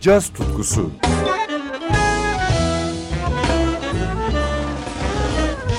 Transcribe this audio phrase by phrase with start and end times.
[0.00, 0.90] caz tutkusu.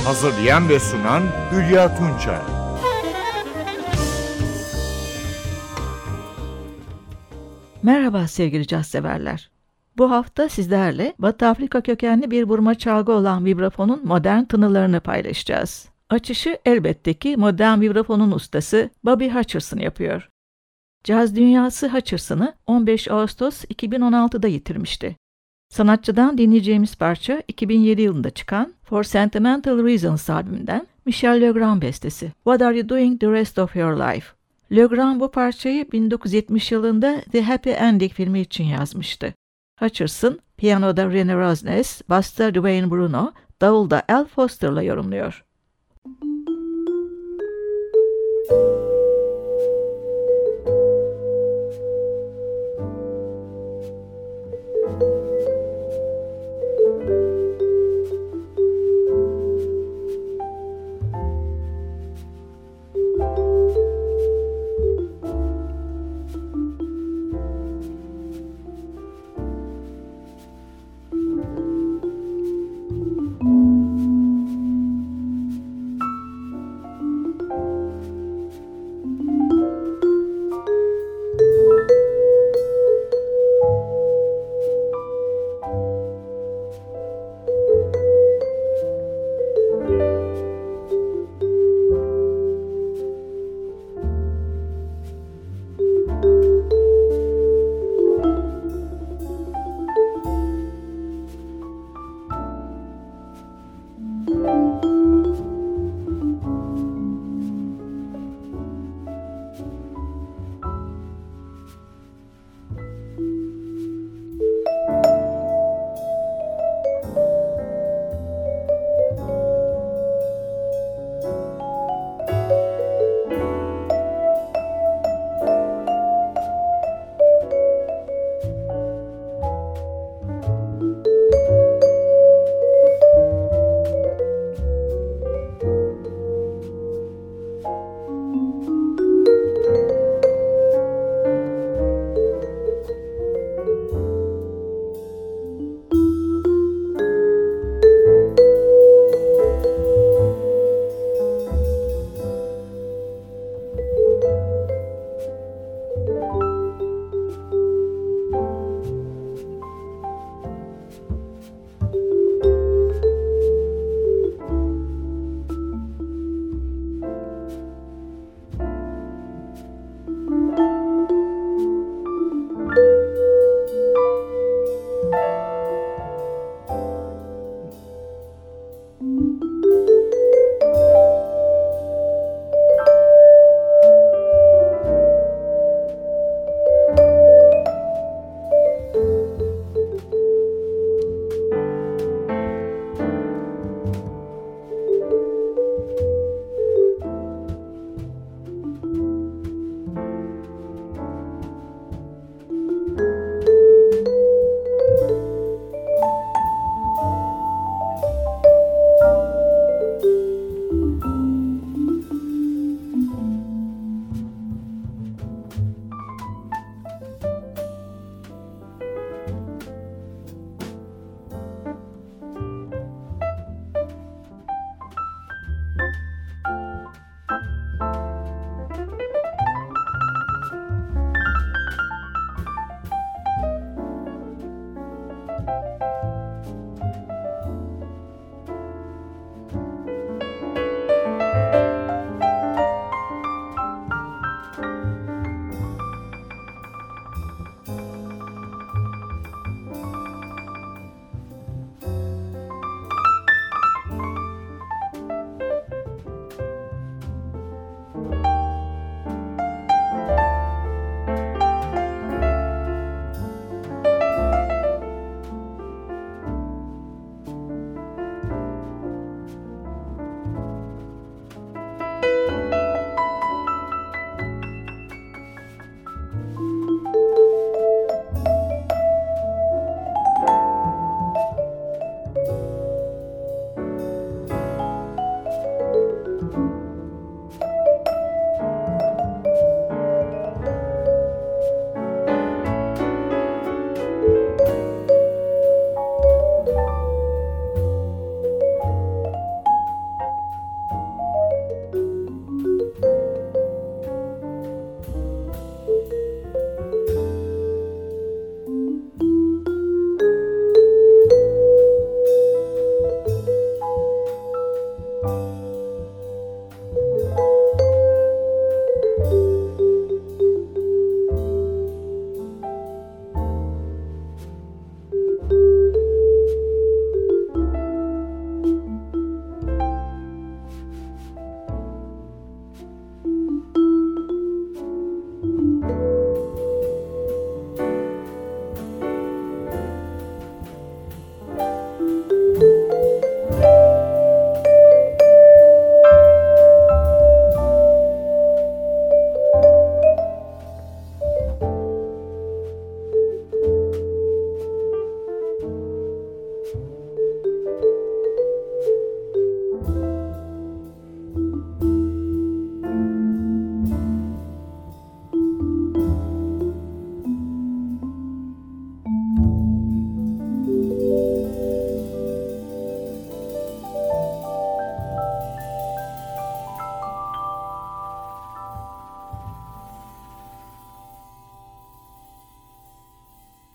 [0.05, 2.39] Hazırlayan ve sunan Hülya Tunçay.
[7.83, 9.51] Merhaba sevgili caz severler.
[9.97, 15.89] Bu hafta sizlerle Batı Afrika kökenli bir vurma çalgı olan vibrafonun modern tınılarını paylaşacağız.
[16.09, 20.30] Açışı elbette ki modern vibrafonun ustası Bobby Hutcherson yapıyor.
[21.03, 25.15] Caz dünyası Hutcherson'ı 15 Ağustos 2016'da yitirmişti.
[25.69, 32.77] Sanatçıdan dinleyeceğimiz parça 2007 yılında çıkan For Sentimental Reasons albümünden Michel Legrand bestesi What Are
[32.77, 34.27] You Doing the Rest of Your Life?
[34.71, 39.33] Legrand bu parçayı 1970 yılında The Happy Ending filmi için yazmıştı.
[39.79, 43.31] Hutcherson, piyanoda Rene Rosnes, basta Dwayne Bruno,
[43.61, 45.45] davulda Al Foster'la yorumluyor.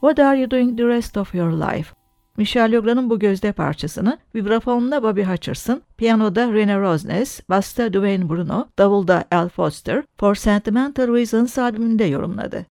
[0.07, 1.95] What Are You Doing the Rest of Your Life?
[2.37, 9.25] Michel Legrand'ın bu gözde parçasını vibrafonda Bobby Hutcherson, piyanoda Rene Rosnes, basta Dwayne Bruno, davulda
[9.31, 12.67] Al Foster, For Sentimental Reasons albümünde yorumladı.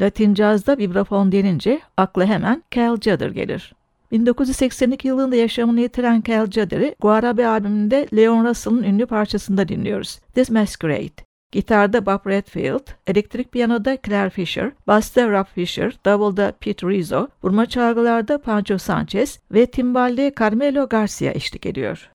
[0.00, 3.74] Latin cazda vibrafon denince akla hemen Cal Judder gelir.
[4.12, 10.18] 1982 yılında yaşamını yitiren Cal Judder'ı Guarabe albümünde Leon Russell'ın ünlü parçasında dinliyoruz.
[10.34, 11.25] This Masquerade.
[11.52, 18.38] Gitarda Bob Redfield, elektrik piyanoda Claire Fisher, basta Rob Fisher, davulda Pete Rizzo, vurma çalgılarda
[18.38, 22.10] Pancho Sanchez ve timbalde Carmelo Garcia eşlik ediyor.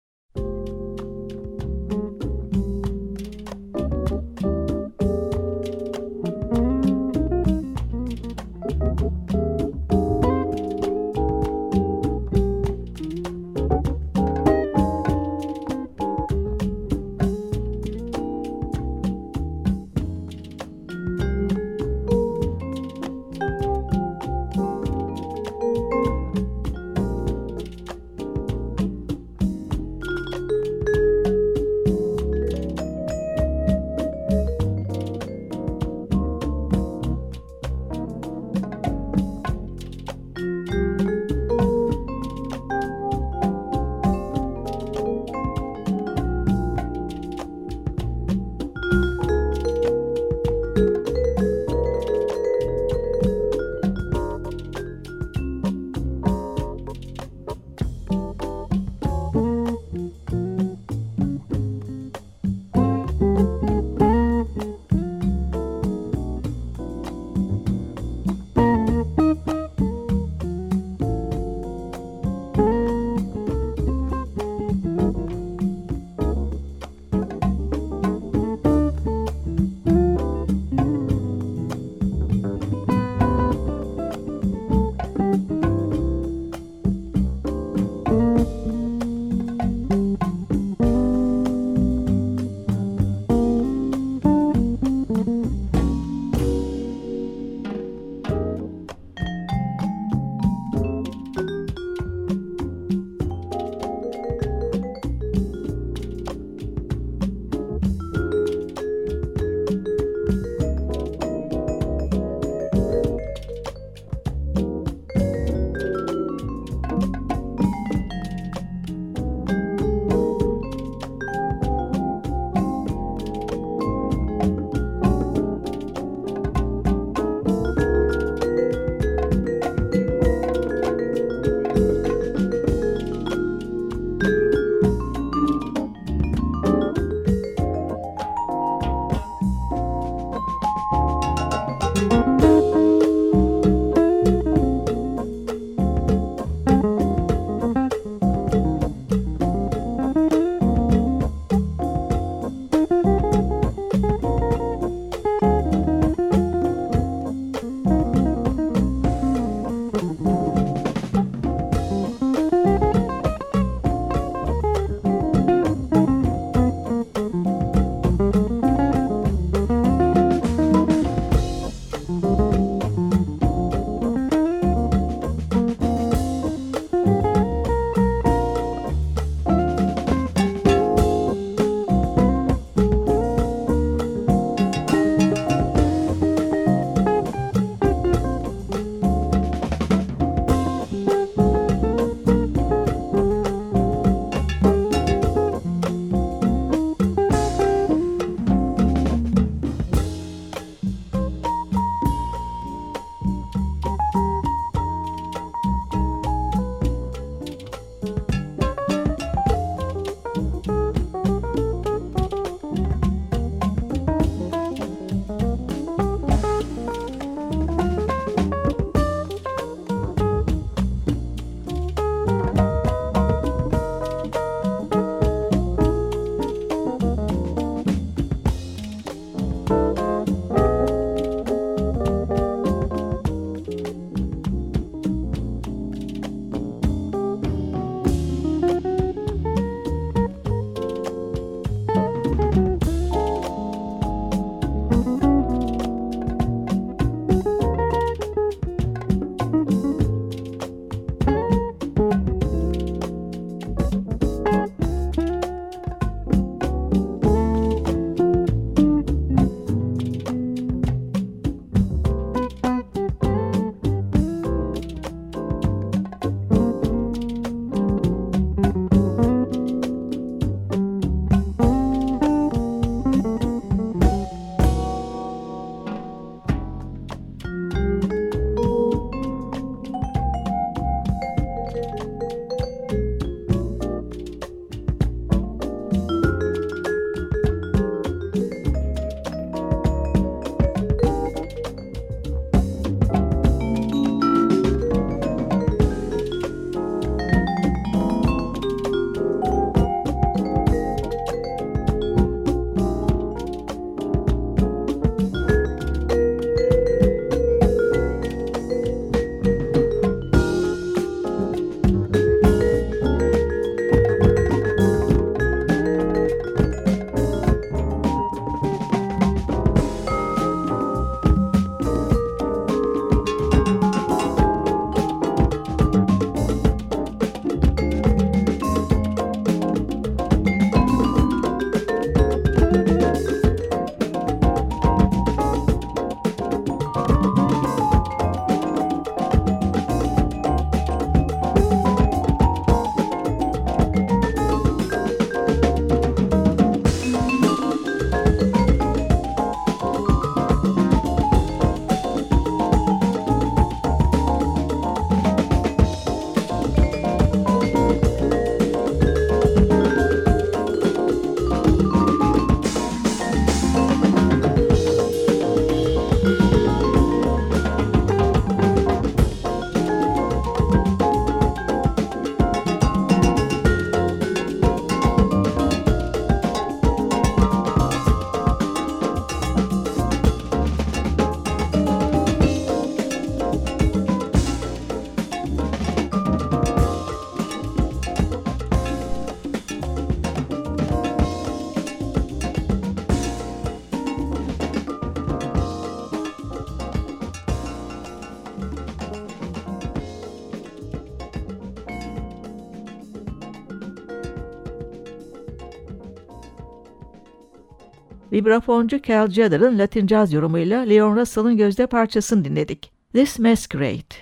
[408.42, 412.92] Vibrafoncu Cal Tjader'ın Latin caz yorumuyla Leon Russell'ın gözde parçasını dinledik.
[413.14, 414.16] This Masquerade.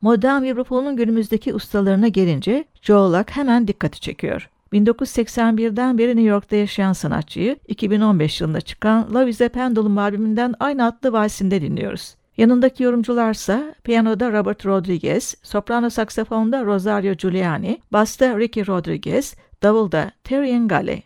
[0.00, 4.50] Modern vibrafonun günümüzdeki ustalarına gelince Joe Luck hemen dikkati çekiyor.
[4.72, 10.86] 1981'den beri New York'ta yaşayan sanatçıyı 2015 yılında çıkan Love is a Pendulum albümünden aynı
[10.86, 12.14] adlı valsinde dinliyoruz.
[12.36, 21.02] Yanındaki yorumcularsa piyanoda Robert Rodriguez, soprano saksafonda Rosario Giuliani, basta Ricky Rodriguez, davulda Terry Ngale.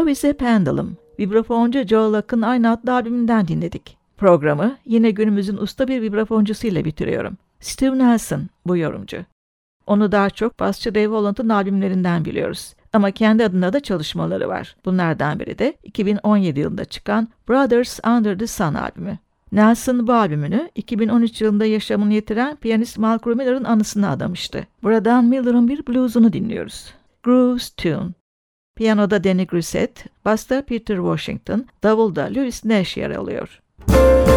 [0.00, 3.96] Love is a Pendulum, vibrafoncu Joe Luck'ın aynı adlı albümünden dinledik.
[4.16, 7.36] Programı yine günümüzün usta bir vibrafoncusuyla bitiriyorum.
[7.60, 9.24] Steve Nelson bu yorumcu.
[9.86, 12.74] Onu daha çok basçı Dave Holland'ın albümlerinden biliyoruz.
[12.92, 14.76] Ama kendi adına da çalışmaları var.
[14.84, 19.18] Bunlardan biri de 2017 yılında çıkan Brothers Under the Sun albümü.
[19.52, 24.66] Nelson bu albümünü 2013 yılında yaşamını yitiren piyanist Malcolm Miller'ın anısına adamıştı.
[24.82, 26.94] Buradan Miller'ın bir bluesunu dinliyoruz.
[27.22, 28.19] Grooves Tune.
[28.80, 33.60] Piyanoda Danny Grissett, basta Peter Washington, davulda Louis Nash yer alıyor.
[33.88, 34.29] Ben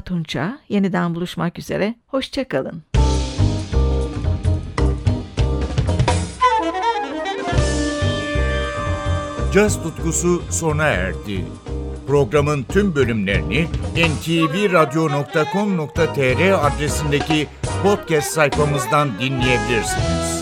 [0.00, 0.58] Hülya Tunça.
[0.68, 1.94] Yeniden buluşmak üzere.
[2.06, 2.82] Hoşçakalın.
[9.54, 11.44] Caz tutkusu sona erdi.
[12.06, 17.46] Programın tüm bölümlerini ntvradio.com.tr adresindeki
[17.82, 20.39] podcast sayfamızdan dinleyebilirsiniz.